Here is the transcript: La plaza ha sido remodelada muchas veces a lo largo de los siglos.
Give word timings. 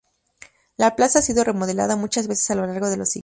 La 0.77 0.95
plaza 0.95 1.19
ha 1.19 1.21
sido 1.21 1.43
remodelada 1.43 1.95
muchas 1.95 2.27
veces 2.27 2.49
a 2.49 2.55
lo 2.55 2.65
largo 2.65 2.89
de 2.89 2.97
los 2.97 3.07
siglos. 3.09 3.19